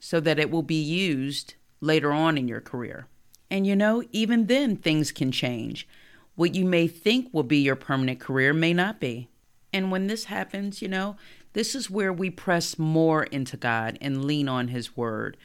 so 0.00 0.18
that 0.18 0.40
it 0.40 0.50
will 0.50 0.64
be 0.64 0.82
used 0.82 1.54
later 1.80 2.10
on 2.10 2.36
in 2.36 2.48
your 2.48 2.60
career. 2.60 3.06
And 3.50 3.66
you 3.66 3.76
know, 3.76 4.02
even 4.12 4.46
then, 4.46 4.76
things 4.76 5.12
can 5.12 5.30
change. 5.32 5.86
What 6.34 6.54
you 6.54 6.64
may 6.64 6.88
think 6.88 7.32
will 7.32 7.44
be 7.44 7.58
your 7.58 7.76
permanent 7.76 8.20
career 8.20 8.52
may 8.52 8.72
not 8.72 9.00
be. 9.00 9.28
And 9.72 9.90
when 9.90 10.06
this 10.06 10.24
happens, 10.24 10.82
you 10.82 10.88
know, 10.88 11.16
this 11.52 11.74
is 11.74 11.90
where 11.90 12.12
we 12.12 12.30
press 12.30 12.78
more 12.78 13.24
into 13.24 13.56
God 13.56 13.98
and 14.00 14.24
lean 14.24 14.48
on 14.48 14.68
His 14.68 14.96
Word, 14.96 15.36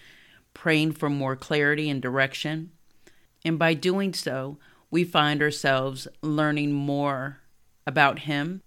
praying 0.53 0.93
for 0.93 1.09
more 1.09 1.35
clarity 1.35 1.89
and 1.89 2.01
direction. 2.01 2.71
And 3.45 3.57
by 3.57 3.73
doing 3.73 4.13
so, 4.13 4.57
we 4.89 5.03
find 5.05 5.41
ourselves 5.41 6.07
learning 6.21 6.73
more 6.73 7.39
about 7.87 8.19
Him 8.19 8.61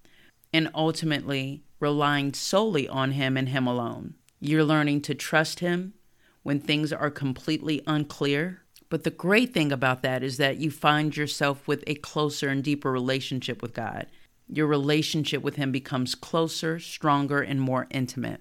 and 0.52 0.70
ultimately 0.74 1.62
relying 1.80 2.32
solely 2.32 2.88
on 2.88 3.12
Him 3.12 3.36
and 3.36 3.50
Him 3.50 3.66
alone. 3.66 4.14
You're 4.40 4.64
learning 4.64 5.02
to 5.02 5.14
trust 5.14 5.60
Him 5.60 5.94
when 6.42 6.60
things 6.60 6.92
are 6.92 7.10
completely 7.10 7.82
unclear 7.86 8.63
but 8.94 9.02
the 9.02 9.10
great 9.10 9.52
thing 9.52 9.72
about 9.72 10.02
that 10.02 10.22
is 10.22 10.36
that 10.36 10.58
you 10.58 10.70
find 10.70 11.16
yourself 11.16 11.66
with 11.66 11.82
a 11.88 11.96
closer 11.96 12.48
and 12.48 12.62
deeper 12.62 12.92
relationship 12.92 13.60
with 13.60 13.74
God. 13.74 14.06
Your 14.48 14.68
relationship 14.68 15.42
with 15.42 15.56
Him 15.56 15.72
becomes 15.72 16.14
closer, 16.14 16.78
stronger, 16.78 17.40
and 17.40 17.60
more 17.60 17.88
intimate. 17.90 18.40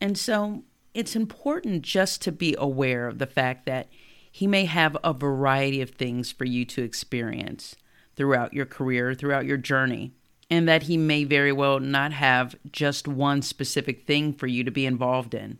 And 0.00 0.16
so 0.16 0.62
it's 0.94 1.16
important 1.16 1.82
just 1.82 2.22
to 2.22 2.30
be 2.30 2.54
aware 2.56 3.08
of 3.08 3.18
the 3.18 3.26
fact 3.26 3.66
that 3.66 3.88
He 4.30 4.46
may 4.46 4.66
have 4.66 4.96
a 5.02 5.12
variety 5.12 5.80
of 5.80 5.90
things 5.90 6.30
for 6.30 6.44
you 6.44 6.64
to 6.66 6.84
experience 6.84 7.74
throughout 8.14 8.54
your 8.54 8.66
career, 8.66 9.14
throughout 9.14 9.46
your 9.46 9.56
journey, 9.56 10.12
and 10.48 10.68
that 10.68 10.84
He 10.84 10.96
may 10.96 11.24
very 11.24 11.50
well 11.50 11.80
not 11.80 12.12
have 12.12 12.54
just 12.70 13.08
one 13.08 13.42
specific 13.42 14.06
thing 14.06 14.32
for 14.32 14.46
you 14.46 14.62
to 14.62 14.70
be 14.70 14.86
involved 14.86 15.34
in. 15.34 15.58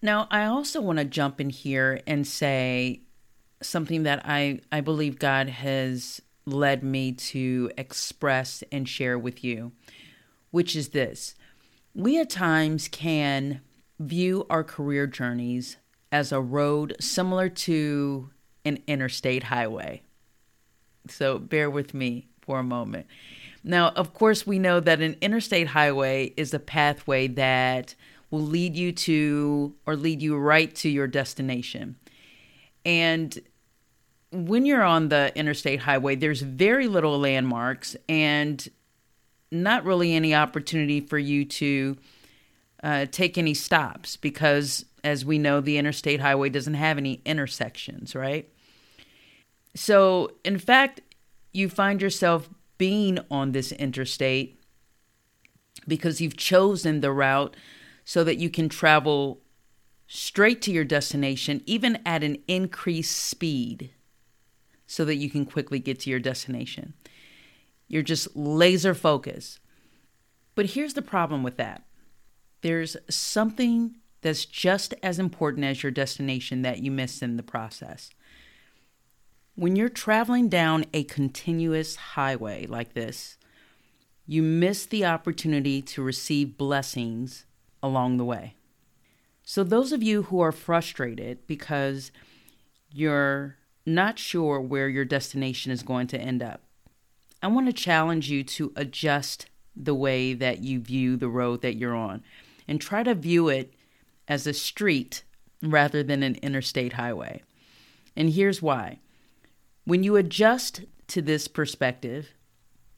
Now, 0.00 0.26
I 0.30 0.46
also 0.46 0.80
want 0.80 1.00
to 1.00 1.04
jump 1.04 1.38
in 1.38 1.50
here 1.50 2.00
and 2.06 2.26
say 2.26 3.02
something 3.62 4.02
that 4.04 4.22
I, 4.24 4.60
I 4.70 4.80
believe 4.80 5.18
God 5.18 5.48
has 5.48 6.20
led 6.44 6.82
me 6.82 7.12
to 7.12 7.70
express 7.76 8.62
and 8.70 8.88
share 8.88 9.18
with 9.18 9.42
you, 9.42 9.72
which 10.50 10.76
is 10.76 10.88
this. 10.88 11.34
We 11.94 12.20
at 12.20 12.30
times 12.30 12.88
can 12.88 13.60
view 13.98 14.46
our 14.50 14.62
career 14.62 15.06
journeys 15.06 15.76
as 16.12 16.32
a 16.32 16.40
road 16.40 16.94
similar 17.00 17.48
to 17.48 18.30
an 18.64 18.78
interstate 18.86 19.44
highway. 19.44 20.02
So 21.08 21.38
bear 21.38 21.70
with 21.70 21.94
me 21.94 22.28
for 22.40 22.58
a 22.58 22.64
moment. 22.64 23.06
Now, 23.64 23.88
of 23.90 24.14
course, 24.14 24.46
we 24.46 24.58
know 24.58 24.78
that 24.80 25.00
an 25.00 25.16
interstate 25.20 25.68
highway 25.68 26.32
is 26.36 26.54
a 26.54 26.58
pathway 26.58 27.26
that 27.28 27.94
will 28.30 28.40
lead 28.40 28.76
you 28.76 28.92
to 28.92 29.74
or 29.86 29.96
lead 29.96 30.22
you 30.22 30.36
right 30.36 30.72
to 30.76 30.88
your 30.88 31.06
destination. 31.06 31.96
And 32.86 33.36
when 34.30 34.64
you're 34.64 34.84
on 34.84 35.08
the 35.08 35.36
interstate 35.36 35.80
highway, 35.80 36.14
there's 36.14 36.40
very 36.40 36.86
little 36.86 37.18
landmarks 37.18 37.96
and 38.08 38.66
not 39.50 39.84
really 39.84 40.14
any 40.14 40.34
opportunity 40.34 41.00
for 41.00 41.18
you 41.18 41.44
to 41.44 41.96
uh, 42.84 43.06
take 43.10 43.36
any 43.36 43.54
stops 43.54 44.16
because, 44.16 44.84
as 45.02 45.24
we 45.24 45.36
know, 45.36 45.60
the 45.60 45.78
interstate 45.78 46.20
highway 46.20 46.48
doesn't 46.48 46.74
have 46.74 46.96
any 46.96 47.20
intersections, 47.24 48.14
right? 48.14 48.48
So, 49.74 50.30
in 50.44 50.58
fact, 50.58 51.00
you 51.52 51.68
find 51.68 52.00
yourself 52.00 52.48
being 52.78 53.18
on 53.32 53.50
this 53.50 53.72
interstate 53.72 54.60
because 55.88 56.20
you've 56.20 56.36
chosen 56.36 57.00
the 57.00 57.10
route 57.10 57.56
so 58.04 58.22
that 58.22 58.36
you 58.36 58.48
can 58.48 58.68
travel 58.68 59.40
straight 60.06 60.62
to 60.62 60.72
your 60.72 60.84
destination, 60.84 61.62
even 61.66 61.98
at 62.06 62.22
an 62.22 62.38
increased 62.46 63.16
speed, 63.16 63.90
so 64.86 65.04
that 65.04 65.16
you 65.16 65.28
can 65.28 65.44
quickly 65.44 65.78
get 65.78 66.00
to 66.00 66.10
your 66.10 66.20
destination. 66.20 66.94
You're 67.88 68.02
just 68.02 68.36
laser 68.36 68.94
focused. 68.94 69.60
But 70.54 70.66
here's 70.70 70.94
the 70.94 71.02
problem 71.02 71.42
with 71.42 71.56
that 71.56 71.82
there's 72.62 72.96
something 73.08 73.96
that's 74.22 74.44
just 74.44 74.94
as 75.02 75.18
important 75.18 75.64
as 75.64 75.82
your 75.82 75.92
destination 75.92 76.62
that 76.62 76.80
you 76.80 76.90
miss 76.90 77.22
in 77.22 77.36
the 77.36 77.42
process. 77.42 78.10
When 79.54 79.76
you're 79.76 79.88
traveling 79.88 80.48
down 80.48 80.84
a 80.92 81.04
continuous 81.04 81.96
highway 81.96 82.66
like 82.66 82.94
this, 82.94 83.38
you 84.26 84.42
miss 84.42 84.84
the 84.84 85.04
opportunity 85.04 85.80
to 85.80 86.02
receive 86.02 86.58
blessings 86.58 87.46
along 87.82 88.16
the 88.16 88.24
way. 88.24 88.55
So, 89.48 89.62
those 89.62 89.92
of 89.92 90.02
you 90.02 90.24
who 90.24 90.40
are 90.40 90.50
frustrated 90.50 91.46
because 91.46 92.10
you're 92.92 93.54
not 93.86 94.18
sure 94.18 94.60
where 94.60 94.88
your 94.88 95.04
destination 95.04 95.70
is 95.70 95.84
going 95.84 96.08
to 96.08 96.20
end 96.20 96.42
up, 96.42 96.62
I 97.40 97.46
want 97.46 97.68
to 97.68 97.72
challenge 97.72 98.28
you 98.28 98.42
to 98.42 98.72
adjust 98.74 99.46
the 99.76 99.94
way 99.94 100.34
that 100.34 100.64
you 100.64 100.80
view 100.80 101.16
the 101.16 101.28
road 101.28 101.62
that 101.62 101.76
you're 101.76 101.94
on 101.94 102.24
and 102.66 102.80
try 102.80 103.04
to 103.04 103.14
view 103.14 103.48
it 103.48 103.72
as 104.26 104.48
a 104.48 104.52
street 104.52 105.22
rather 105.62 106.02
than 106.02 106.24
an 106.24 106.34
interstate 106.42 106.94
highway. 106.94 107.44
And 108.16 108.30
here's 108.30 108.60
why. 108.60 108.98
When 109.84 110.02
you 110.02 110.16
adjust 110.16 110.80
to 111.06 111.22
this 111.22 111.46
perspective, 111.46 112.30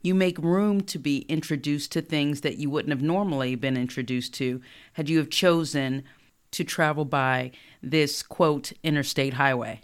you 0.01 0.15
make 0.15 0.39
room 0.39 0.81
to 0.81 0.99
be 0.99 1.27
introduced 1.29 1.93
to 1.93 2.01
things 2.01 2.41
that 2.41 2.57
you 2.57 2.71
wouldn't 2.71 2.93
have 2.93 3.03
normally 3.03 3.55
been 3.55 3.77
introduced 3.77 4.33
to 4.35 4.63
had 4.95 5.11
you 5.11 5.19
have 5.19 5.29
chosen 5.29 6.05
to 6.53 6.65
travel 6.65 7.05
by 7.05 7.51
this 7.83 8.23
quote 8.23 8.73
interstate 8.83 9.35
highway. 9.35 9.81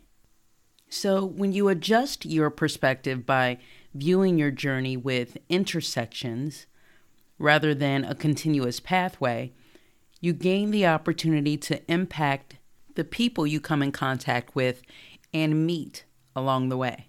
So, 0.89 1.25
when 1.25 1.53
you 1.53 1.69
adjust 1.69 2.25
your 2.25 2.51
perspective 2.51 3.27
by 3.27 3.59
viewing 3.95 4.39
your 4.39 4.51
journey 4.51 4.97
with 4.97 5.39
intersections 5.49 6.67
rather 7.39 7.75
than 7.75 8.05
a 8.05 8.15
continuous 8.15 8.81
pathway, 8.81 9.53
you 10.21 10.33
gain 10.33 10.71
the 10.71 10.87
opportunity 10.87 11.57
to 11.57 11.83
impact 11.91 12.57
the 12.95 13.05
people 13.05 13.47
you 13.47 13.61
come 13.61 13.83
in 13.83 13.93
contact 13.93 14.55
with 14.55 14.83
and 15.33 15.67
meet 15.67 16.05
along 16.37 16.69
the 16.69 16.77
way. 16.77 17.09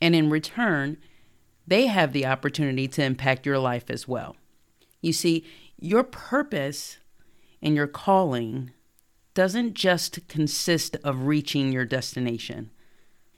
And 0.00 0.14
in 0.14 0.30
return, 0.30 0.98
they 1.66 1.86
have 1.86 2.12
the 2.12 2.26
opportunity 2.26 2.88
to 2.88 3.02
impact 3.02 3.46
your 3.46 3.58
life 3.58 3.90
as 3.90 4.06
well. 4.06 4.36
You 5.00 5.12
see, 5.12 5.44
your 5.80 6.04
purpose 6.04 6.97
and 7.62 7.74
your 7.74 7.86
calling 7.86 8.72
doesn't 9.34 9.74
just 9.74 10.26
consist 10.28 10.96
of 11.04 11.26
reaching 11.26 11.72
your 11.72 11.84
destination. 11.84 12.70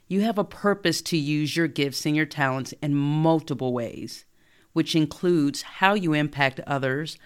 You 0.07 0.21
have 0.21 0.37
a 0.37 0.43
purpose 0.43 1.01
to 1.03 1.17
use 1.17 1.55
your 1.55 1.67
gifts 1.67 2.05
and 2.05 2.15
your 2.15 2.25
talents 2.25 2.73
in 2.81 2.95
multiple 2.95 3.71
ways, 3.71 4.25
which 4.73 4.95
includes 4.95 5.61
how 5.61 5.93
you 5.93 6.13
impact 6.13 6.59
others 6.67 7.17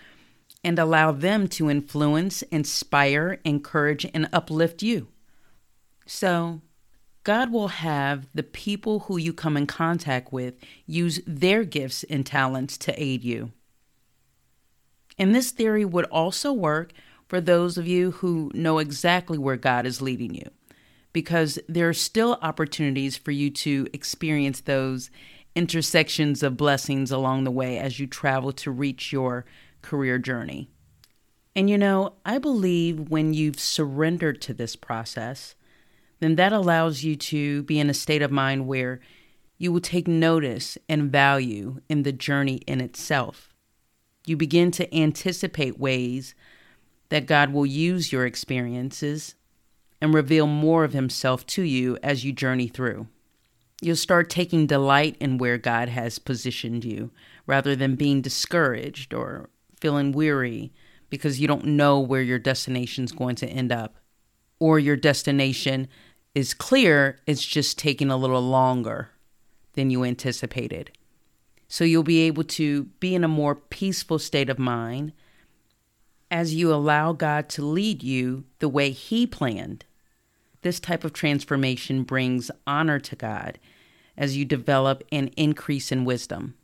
and 0.63 0.77
allow 0.77 1.11
them 1.11 1.47
to 1.47 1.69
influence, 1.69 2.41
inspire, 2.43 3.39
encourage, 3.43 4.05
and 4.13 4.29
uplift 4.33 4.83
you. 4.83 5.07
So, 6.05 6.61
God 7.23 7.51
will 7.51 7.69
have 7.69 8.27
the 8.35 8.43
people 8.43 9.01
who 9.01 9.17
you 9.17 9.33
come 9.33 9.57
in 9.57 9.65
contact 9.65 10.31
with 10.31 10.53
use 10.85 11.19
their 11.25 11.63
gifts 11.63 12.03
and 12.03 12.23
talents 12.23 12.77
to 12.79 13.01
aid 13.01 13.23
you. 13.23 13.51
And 15.17 15.33
this 15.33 15.51
theory 15.51 15.85
would 15.85 16.05
also 16.05 16.51
work 16.51 16.91
for 17.27 17.41
those 17.41 17.77
of 17.77 17.87
you 17.87 18.11
who 18.11 18.51
know 18.53 18.79
exactly 18.79 19.37
where 19.37 19.57
God 19.57 19.85
is 19.85 20.01
leading 20.01 20.35
you, 20.35 20.49
because 21.13 21.57
there 21.67 21.89
are 21.89 21.93
still 21.93 22.37
opportunities 22.41 23.17
for 23.17 23.31
you 23.31 23.49
to 23.49 23.87
experience 23.93 24.61
those 24.61 25.09
intersections 25.55 26.43
of 26.43 26.57
blessings 26.57 27.11
along 27.11 27.43
the 27.43 27.51
way 27.51 27.77
as 27.79 27.99
you 27.99 28.05
travel 28.05 28.51
to 28.51 28.69
reach 28.69 29.13
your 29.13 29.45
career 29.81 30.19
journey. 30.19 30.69
And 31.55 31.69
you 31.69 31.77
know, 31.77 32.15
I 32.25 32.37
believe 32.37 32.99
when 33.09 33.33
you've 33.33 33.59
surrendered 33.59 34.41
to 34.41 34.53
this 34.53 34.75
process, 34.75 35.55
then 36.19 36.35
that 36.35 36.51
allows 36.51 37.03
you 37.03 37.15
to 37.15 37.63
be 37.63 37.79
in 37.79 37.89
a 37.89 37.93
state 37.93 38.21
of 38.21 38.31
mind 38.31 38.67
where 38.67 38.99
you 39.57 39.71
will 39.71 39.79
take 39.79 40.07
notice 40.07 40.77
and 40.89 41.09
value 41.09 41.79
in 41.87 42.03
the 42.03 42.11
journey 42.11 42.57
in 42.67 42.81
itself. 42.81 43.54
You 44.25 44.37
begin 44.37 44.71
to 44.71 44.95
anticipate 44.95 45.79
ways 45.79 46.33
that 47.09 47.27
God 47.27 47.53
will 47.53 47.65
use 47.65 48.11
your 48.11 48.25
experiences 48.25 49.35
and 50.01 50.13
reveal 50.13 50.47
more 50.47 50.83
of 50.83 50.93
Himself 50.93 51.45
to 51.47 51.61
you 51.61 51.97
as 52.01 52.25
you 52.25 52.31
journey 52.31 52.67
through. 52.67 53.07
You'll 53.81 53.95
start 53.95 54.29
taking 54.29 54.67
delight 54.67 55.15
in 55.19 55.37
where 55.37 55.57
God 55.57 55.89
has 55.89 56.17
positioned 56.17 56.85
you 56.85 57.11
rather 57.45 57.75
than 57.75 57.95
being 57.95 58.21
discouraged 58.21 59.13
or 59.13 59.49
feeling 59.79 60.11
weary 60.11 60.71
because 61.09 61.39
you 61.39 61.47
don't 61.47 61.65
know 61.65 61.99
where 61.99 62.21
your 62.21 62.39
destination 62.39 63.03
is 63.03 63.11
going 63.11 63.35
to 63.35 63.47
end 63.47 63.71
up. 63.71 63.95
Or 64.59 64.79
your 64.79 64.95
destination 64.95 65.87
is 66.33 66.53
clear, 66.53 67.19
it's 67.27 67.45
just 67.45 67.77
taking 67.77 68.09
a 68.09 68.17
little 68.17 68.41
longer 68.41 69.09
than 69.73 69.89
you 69.89 70.03
anticipated. 70.03 70.91
So 71.67 71.83
you'll 71.83 72.03
be 72.03 72.21
able 72.21 72.43
to 72.43 72.83
be 72.99 73.15
in 73.15 73.23
a 73.23 73.29
more 73.29 73.55
peaceful 73.55 74.19
state 74.19 74.49
of 74.49 74.59
mind 74.59 75.13
as 76.29 76.53
you 76.53 76.73
allow 76.73 77.13
God 77.13 77.49
to 77.49 77.63
lead 77.65 78.03
you 78.03 78.45
the 78.59 78.69
way 78.69 78.91
He 78.91 79.25
planned. 79.25 79.85
This 80.61 80.79
type 80.79 81.03
of 81.03 81.13
transformation 81.13 82.03
brings 82.03 82.49
honor 82.65 82.99
to 82.99 83.15
God 83.15 83.59
as 84.17 84.37
you 84.37 84.45
develop 84.45 85.03
an 85.11 85.27
increase 85.37 85.91
in 85.91 86.05
wisdom. 86.05 86.55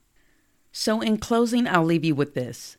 So, 0.72 1.02
in 1.02 1.18
closing, 1.18 1.68
I'll 1.68 1.84
leave 1.84 2.06
you 2.06 2.16
with 2.16 2.34
this 2.34 2.78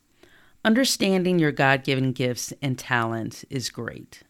understanding 0.64 1.38
your 1.38 1.52
God 1.52 1.82
given 1.82 2.12
gifts 2.12 2.52
and 2.62 2.78
talents 2.78 3.44
is 3.50 3.68
great. 3.68 4.22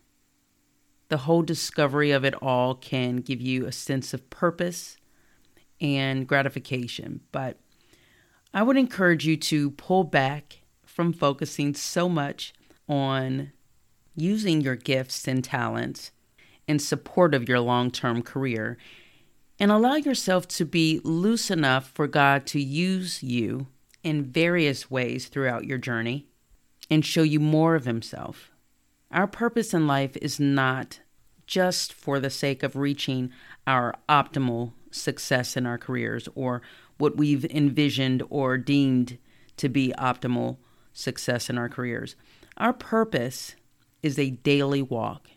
The 1.09 1.19
whole 1.19 1.43
discovery 1.43 2.11
of 2.11 2.25
it 2.25 2.35
all 2.41 2.75
can 2.75 3.17
give 3.17 3.41
you 3.41 3.67
a 3.67 3.73
sense 3.73 4.15
of 4.15 4.31
purpose 4.31 4.97
and 5.81 6.27
gratification, 6.27 7.21
but 7.33 7.59
I 8.55 8.63
would 8.63 8.77
encourage 8.77 9.27
you 9.27 9.37
to 9.39 9.71
pull 9.73 10.05
back 10.05 10.59
from 10.85 11.13
focusing 11.13 11.75
so 11.75 12.09
much 12.09 12.53
on 12.89 13.53
using 14.15 14.61
your 14.61 14.77
gifts 14.77 15.27
and 15.27 15.43
talents 15.43 16.13
in 16.69 16.79
support 16.79 17.35
of 17.35 17.49
your 17.49 17.61
long 17.61 17.91
term 17.91 18.23
career 18.23 18.77
and 19.59 19.71
allow 19.71 19.95
yourself 19.95 20.49
to 20.49 20.65
be 20.65 21.01
loose 21.05 21.51
enough 21.51 21.91
for 21.95 22.07
God 22.07 22.47
to 22.47 22.61
use 22.61 23.23
you 23.23 23.69
in 24.03 24.25
various 24.25 24.91
ways 24.91 25.29
throughout 25.29 25.65
your 25.65 25.79
journey 25.79 26.27
and 26.91 27.05
show 27.05 27.23
you 27.23 27.41
more 27.41 27.75
of 27.75 27.85
Himself. 27.85 28.51
Our 29.11 29.27
purpose 29.27 29.73
in 29.73 29.87
life 29.87 30.17
is 30.17 30.41
not 30.41 31.01
just 31.47 31.93
for 31.93 32.19
the 32.19 32.31
sake 32.31 32.63
of 32.63 32.77
reaching 32.77 33.31
our 33.67 33.95
optimal 34.09 34.73
success 34.91 35.57
in 35.57 35.67
our 35.67 35.79
careers 35.79 36.29
or 36.35 36.63
what 36.99 37.17
we've 37.17 37.45
envisioned 37.47 38.23
or 38.31 38.59
deemed 38.59 39.19
to 39.57 39.69
be 39.69 39.93
optimal 39.99 40.59
success 40.93 41.49
in 41.51 41.59
our 41.59 41.69
careers. 41.69 42.17
Our 42.57 42.73
purpose 42.73 43.55
is 44.03 44.19
a 44.19 44.31
daily 44.31 44.83
walk. 44.83 45.29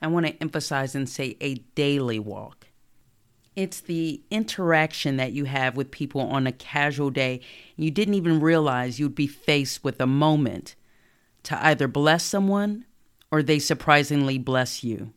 I 0.00 0.06
want 0.06 0.26
to 0.26 0.42
emphasize 0.42 0.94
and 0.94 1.08
say 1.08 1.36
a 1.40 1.54
daily 1.74 2.18
walk. 2.18 2.66
It's 3.56 3.80
the 3.80 4.20
interaction 4.30 5.16
that 5.16 5.32
you 5.32 5.44
have 5.44 5.76
with 5.76 5.90
people 5.90 6.20
on 6.22 6.46
a 6.46 6.52
casual 6.52 7.10
day. 7.10 7.40
You 7.76 7.90
didn't 7.90 8.14
even 8.14 8.40
realize 8.40 8.98
you'd 8.98 9.14
be 9.14 9.28
faced 9.28 9.84
with 9.84 10.00
a 10.00 10.06
moment 10.06 10.74
to 11.44 11.64
either 11.64 11.86
bless 11.86 12.24
someone 12.24 12.84
or 13.30 13.42
they 13.42 13.58
surprisingly 13.58 14.38
bless 14.38 14.82
you. 14.82 15.12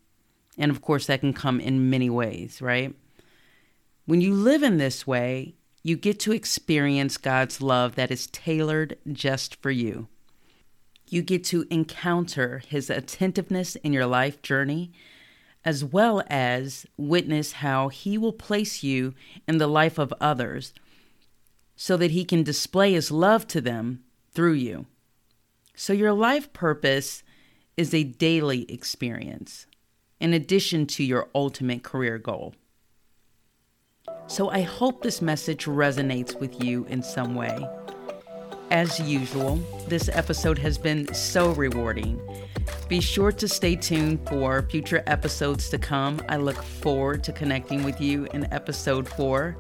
And 0.58 0.72
of 0.72 0.82
course, 0.82 1.08
that 1.08 1.22
can 1.22 1.34
come 1.34 1.60
in 1.60 1.90
many 1.90 2.10
ways, 2.10 2.62
right? 2.62 2.96
When 4.08 4.22
you 4.22 4.34
live 4.34 4.64
in 4.64 4.78
this 4.78 5.06
way, 5.06 5.56
you 5.84 5.98
get 5.98 6.18
to 6.22 6.32
experience 6.32 7.18
God's 7.18 7.62
love 7.62 7.96
that 7.96 8.10
is 8.10 8.28
tailored 8.28 8.98
just 9.12 9.58
for 9.62 9.70
you. 9.70 10.08
You 11.10 11.22
get 11.22 11.44
to 11.46 11.68
encounter 11.70 12.62
His 12.66 12.90
attentiveness 12.90 13.76
in 13.76 13.92
your 13.92 14.06
life 14.06 14.42
journey 14.42 14.94
as 15.66 15.84
well 15.84 16.24
as 16.30 16.86
witness 16.96 17.52
how 17.52 17.90
He 17.90 18.18
will 18.18 18.32
place 18.32 18.82
you 18.82 19.14
in 19.46 19.58
the 19.58 19.68
life 19.68 19.98
of 19.98 20.14
others 20.22 20.74
so 21.76 21.98
that 21.98 22.12
He 22.12 22.24
can 22.24 22.44
display 22.44 22.94
His 22.94 23.12
love 23.12 23.46
to 23.48 23.60
them 23.60 24.06
through 24.32 24.54
you. 24.54 24.86
So, 25.76 25.92
your 25.92 26.14
life 26.14 26.54
purpose 26.54 27.24
is 27.76 27.94
a 27.94 28.06
daily 28.06 28.72
experience 28.72 29.66
in 30.22 30.34
addition 30.34 30.88
to 30.88 31.04
your 31.04 31.28
ultimate 31.36 31.84
career 31.84 32.18
goal. 32.18 32.56
So, 34.28 34.50
I 34.50 34.62
hope 34.62 35.02
this 35.02 35.22
message 35.22 35.66
resonates 35.66 36.40
with 36.40 36.64
you 36.64 36.86
in 36.86 37.02
some 37.02 37.36
way. 37.36 37.66
As 38.70 39.00
usual, 39.00 39.56
this 39.88 40.10
episode 40.10 40.60
has 40.60 40.78
been 40.78 41.14
so 41.14 41.52
rewarding 41.54 42.20
be 42.88 43.02
sure 43.02 43.34
to 43.34 43.48
stay 43.50 43.76
tuned 43.76 44.26
for 44.30 44.62
future 44.62 45.04
episodes 45.08 45.70
to 45.70 45.78
come. 45.78 46.22
I 46.30 46.38
look 46.38 46.62
forward 46.64 47.22
to 47.26 47.34
connecting 47.34 47.84
with 47.84 48.00
you 48.00 48.28
in 48.34 48.52
episode 48.54 49.10
four. 49.10 49.58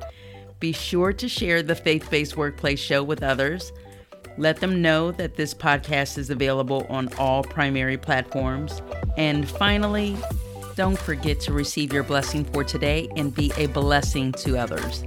Be 0.62 0.72
sure 0.72 1.12
to 1.12 1.28
share 1.28 1.62
the 1.62 1.76
Faith 1.76 2.10
Based 2.10 2.38
Workplace 2.38 2.80
Show 2.80 3.04
with 3.04 3.24
others. 3.24 3.74
Let 4.38 4.62
them 4.62 4.82
know 4.82 5.12
that 5.12 5.36
this 5.36 5.54
podcast 5.54 6.18
is 6.18 6.30
available 6.30 6.86
on 6.90 7.10
all 7.18 7.44
primary 7.44 7.98
platforms. 7.98 8.82
And 9.18 9.48
finally, 9.48 10.16
don't 10.78 11.00
forget 11.00 11.40
to 11.40 11.52
receive 11.54 11.92
your 11.92 12.04
blessing 12.04 12.46
for 12.46 12.64
today 12.64 13.10
and 13.16 13.34
be 13.34 13.52
a 13.58 13.66
blessing 13.66 14.32
to 14.32 14.56
others. 14.56 15.04